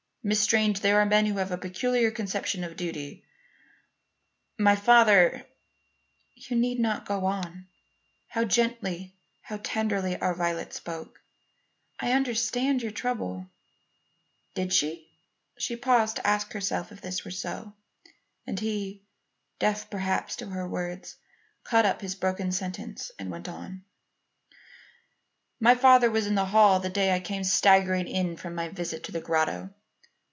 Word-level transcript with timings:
"Miss 0.23 0.39
Strange, 0.39 0.81
there 0.81 0.99
are 0.99 1.05
men 1.07 1.25
who 1.25 1.39
have 1.39 1.49
a 1.49 1.57
peculiar 1.57 2.11
conception 2.11 2.63
of 2.63 2.75
duty. 2.77 3.25
My 4.55 4.75
father" 4.75 5.47
"You 6.47 6.55
need 6.55 6.77
not 6.79 7.07
go 7.07 7.25
on." 7.25 7.65
How 8.27 8.43
gently, 8.43 9.15
how 9.41 9.57
tenderly 9.63 10.15
our 10.21 10.35
Violet 10.35 10.73
spoke. 10.75 11.23
"I 11.99 12.11
understand 12.11 12.83
your 12.83 12.91
trouble" 12.91 13.47
Did 14.53 14.71
she? 14.73 15.09
She 15.57 15.75
paused 15.75 16.17
to 16.17 16.27
ask 16.27 16.53
herself 16.53 16.91
if 16.91 17.01
this 17.01 17.25
were 17.25 17.31
so, 17.31 17.73
and 18.45 18.59
he, 18.59 19.01
deaf 19.57 19.89
perhaps 19.89 20.35
to 20.35 20.45
her 20.45 20.67
words, 20.69 21.17
caught 21.63 21.87
up 21.87 22.01
his 22.01 22.13
broken 22.13 22.51
sentence 22.51 23.09
and 23.17 23.31
went 23.31 23.49
on: 23.49 23.83
"My 25.59 25.73
father 25.73 26.11
was 26.11 26.27
in 26.27 26.35
the 26.35 26.45
hall 26.45 26.79
the 26.79 26.89
day 26.91 27.11
I 27.11 27.19
came 27.19 27.43
staggering 27.43 28.07
in 28.07 28.37
from 28.37 28.53
my 28.53 28.69
visit 28.69 29.03
to 29.05 29.11
the 29.11 29.19
grotto. 29.19 29.73